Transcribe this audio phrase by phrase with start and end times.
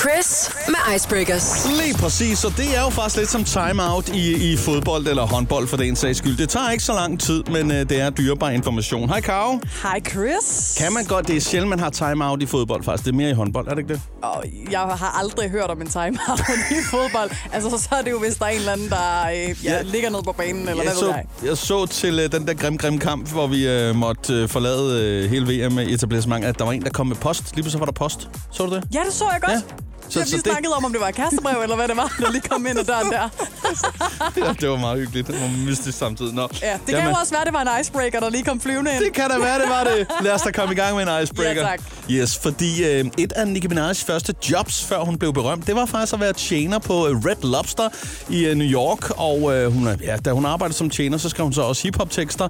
[0.00, 1.66] Chris med Icebreakers.
[1.82, 5.68] Lige præcis, og det er jo faktisk lidt som timeout i, i fodbold eller håndbold
[5.68, 6.36] for den sags skyld.
[6.36, 9.08] Det tager ikke så lang tid, men uh, det er dyrebar information.
[9.08, 9.58] Hej Karo.
[9.82, 10.74] Hej Chris.
[10.78, 13.04] Kan man godt, det er sjældent, man har timeout i fodbold faktisk.
[13.04, 14.00] Det er mere i håndbold, er det ikke det?
[14.22, 16.40] Og jeg har aldrig hørt om en timeout
[16.70, 17.30] i fodbold.
[17.52, 19.82] Altså, så er det jo, hvis der er en eller anden, der øh, ja, Ja.
[19.82, 21.24] ligger ned på banen, eller jeg, hvad så, ved jeg.
[21.48, 25.24] jeg så til uh, den der grim, grim kamp, hvor vi uh, måtte uh, forlade
[25.24, 27.42] uh, hele VM med etablissement, at der var en, der kom med post.
[27.54, 28.28] Lige pludselig var der post.
[28.52, 28.84] Så du det?
[28.94, 29.52] Ja, det så jeg godt.
[29.52, 29.89] Ja.
[30.04, 30.10] Ja.
[30.10, 32.12] Så- Så, så vi det- snakkede om, om det var kærestebrev, eller hvad det var,
[32.20, 33.28] der lige kom ind ad døren der.
[34.46, 35.26] ja, det var meget hyggeligt.
[35.26, 36.34] Det var mystisk samtidig.
[36.34, 36.48] Nå.
[36.62, 39.04] Ja, det kan jo også være, det var en icebreaker, der lige kom flyvende ind.
[39.04, 40.06] Det kan da være, det var det.
[40.20, 41.60] Lad os da komme i gang med en icebreaker.
[41.62, 41.80] Ja, tak.
[42.10, 45.86] Yes, fordi øh, et af Nicki Minaj's første jobs, før hun blev berømt, det var
[45.86, 47.88] faktisk at være tjener på øh, Red Lobster
[48.28, 49.10] i øh, New York.
[49.10, 52.48] Og øh, hun, ja, da hun arbejdede som tjener, så skrev hun så også hiphop-tekster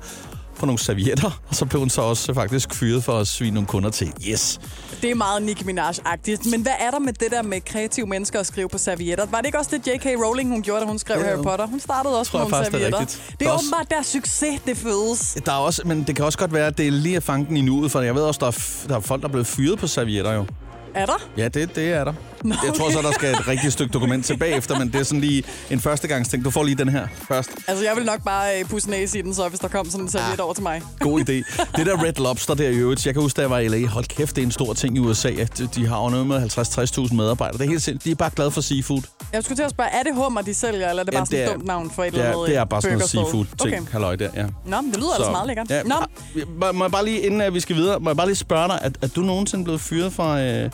[0.61, 1.41] på nogle servietter.
[1.49, 4.13] Og så blev hun så også faktisk fyret for at svine nogle kunder til.
[4.29, 4.61] Yes.
[5.03, 6.51] Det er meget Nicki Minaj-agtigt.
[6.51, 9.27] Men hvad er der med det der med kreative mennesker at skrive på servietter?
[9.31, 10.07] Var det ikke også det, J.K.
[10.25, 11.25] Rowling hun gjorde, da hun skrev jo.
[11.27, 11.67] Harry Potter?
[11.67, 13.01] Hun startede også på nogle faktisk, det er servietter.
[13.01, 13.23] rigtigt.
[13.31, 15.37] Det Der er er også- åbenbart der succes, det fødes.
[15.47, 17.47] Der er også, men det kan også godt være, at det er lige at fange
[17.47, 19.47] den i nuet, for jeg ved også, der er, der er folk, der er blevet
[19.47, 20.47] fyret på servietter jo.
[20.95, 21.29] Er der?
[21.37, 22.13] Ja, det, det er der.
[22.45, 22.95] Nå, Jeg tror okay.
[22.97, 25.81] så, der skal et rigtigt stykke dokument tilbage efter, men det er sådan lige en
[25.81, 26.45] førstegangsting.
[26.45, 27.51] Du får lige den her først.
[27.69, 30.05] Altså, jeg vil nok bare øh, pusse næse i den, så hvis der kom sådan
[30.05, 30.45] en serviet Ah.
[30.45, 30.83] over til mig.
[31.01, 31.67] God idé.
[31.77, 33.87] Det der Red Lobster der i øvrigt, jeg kan huske, da jeg var i LA,
[33.87, 35.31] hold kæft, det er en stor ting i USA.
[35.75, 36.43] de har jo noget med
[37.09, 37.59] 50-60.000 medarbejdere.
[37.59, 38.05] Det er helt sindssygt.
[38.05, 39.03] De er bare glade for seafood.
[39.33, 41.37] Jeg skulle til at spørge, er det hummer, de sælger, eller er det bare Ja,
[41.37, 43.11] sådan et dumt navn for et eller er, andet det er øh, bare sådan noget
[43.15, 43.47] burgersted?
[43.57, 43.83] seafood-ting.
[43.83, 43.93] Okay.
[43.93, 44.47] Halløj der, ja.
[44.67, 45.71] Nå, men det lyder altså meget lækkert.
[45.71, 45.95] Ja, Nå,
[46.61, 48.69] må, må jeg bare lige, inden at vi skal videre, må jeg bare lige spørge
[48.69, 50.71] dig, er, er du nogensinde blevet fyret fra, øh,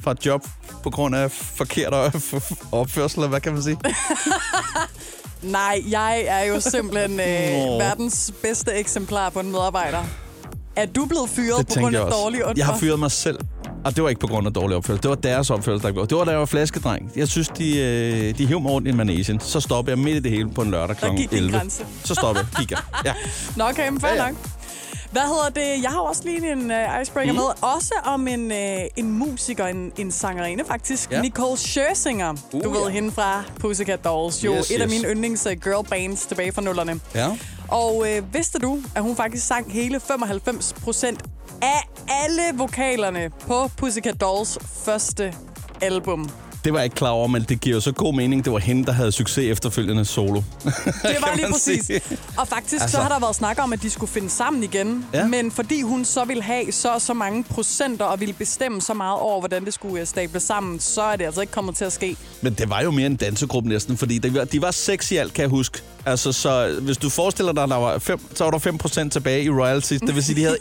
[0.00, 0.46] fra et job
[0.82, 1.92] på grund af forkert
[2.72, 3.76] opførsel, eller hvad kan man sige?
[5.42, 10.04] nej, jeg er jo simpelthen øh, verdens bedste eksemplar på en medarbejder.
[10.76, 12.58] Er du blevet fyret Det på grund af dårlig opførsel?
[12.58, 13.38] Jeg har fyret mig selv.
[13.86, 15.02] Og det var ikke på grund af dårlig opførsel.
[15.02, 16.08] Det var deres opførsel, der gjorde.
[16.08, 17.12] Det var, da jeg var flaskedreng.
[17.16, 19.40] Jeg synes, de, øh, de hæv mig rundt i en manation.
[19.40, 21.04] Så stoppede jeg midt i det hele på en lørdag kl.
[21.06, 21.52] Der gik din 11.
[21.58, 21.86] grænse.
[22.04, 22.58] Så stoppede jeg.
[22.60, 22.78] Gik jeg.
[23.04, 23.12] Ja.
[23.56, 24.36] Nå, okay, men fair Ja, ja, nok.
[25.12, 25.82] Hvad hedder det?
[25.82, 27.38] Jeg har også lige en uh, icebreaker Mm.
[27.38, 27.44] med.
[27.76, 28.56] Også om en, uh,
[28.96, 31.12] en musiker, en, en sangerinde faktisk.
[31.12, 31.22] Ja.
[31.22, 32.34] Nicole Scherzinger.
[32.52, 32.88] Uh, du ved ja.
[32.88, 34.44] hende fra Pussycat Dolls.
[34.44, 34.94] Jo, Yes, yes, et af yes.
[35.02, 37.00] mine yndlings uh, girl bands tilbage fra nullerne.
[37.14, 37.28] ja.
[37.68, 41.22] Og øh, vidste du, at hun faktisk sang hele 95 procent
[41.62, 45.34] af alle vokalerne på Pussycat Dolls første
[45.82, 46.30] album?
[46.66, 48.44] Det var jeg ikke klar over, men det giver jo så god mening.
[48.44, 50.34] Det var hende, der havde succes efterfølgende solo.
[50.64, 51.86] Det var lige præcis.
[51.86, 52.00] sige.
[52.38, 55.04] Og faktisk altså, så har der været snak om, at de skulle finde sammen igen.
[55.14, 55.26] Ja.
[55.26, 59.20] Men fordi hun så ville have så så mange procenter og ville bestemme så meget
[59.20, 61.92] over, hvordan det skulle øh, stable sammen, så er det altså ikke kommet til at
[61.92, 62.16] ske.
[62.40, 65.16] Men det var jo mere en dansegruppe næsten, fordi de var, de var seks i
[65.16, 65.82] alt, kan jeg huske.
[66.06, 68.58] Altså, så hvis du forestiller dig, at der var fem, så var der
[69.04, 70.00] 5% tilbage i royalties.
[70.00, 70.58] Det vil sige, de havde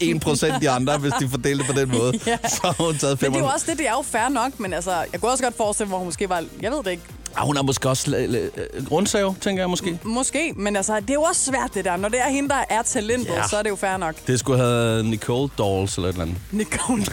[0.56, 2.14] 1% de andre, hvis de fordelte på den måde.
[2.28, 2.38] Ja.
[2.50, 4.30] Så har hun taget 5 Men det er jo også det, det er jo fair
[4.30, 6.84] nok, men altså, jeg kunne også godt forestille mig, hvor hun måske var, jeg ved
[6.84, 7.04] det ikke,
[7.38, 10.00] Ah, hun har måske også la- la- grundsave, tænker jeg måske.
[10.04, 11.98] måske, men altså, det er jo også svært det der.
[11.98, 13.36] Når det er hende, der er talentet, Ja.
[13.36, 13.48] ja.
[13.48, 14.16] så er det jo fair nok.
[14.28, 16.38] Det skulle have Nicole Dolls eller et eller andet.
[16.52, 17.06] Nicole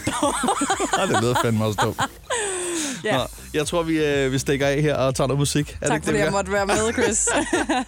[1.01, 2.01] Ah, det lyder fandme også dumt.
[3.03, 3.17] ja.
[3.17, 3.23] Nå,
[3.53, 5.77] jeg tror, vi, øh, vi stikker af her og tager noget musik.
[5.81, 7.27] Er Tak ikke fordi vi jeg måtte være med, Chris.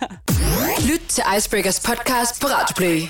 [0.91, 3.01] Lyt til Icebreakers podcast på Radio Play.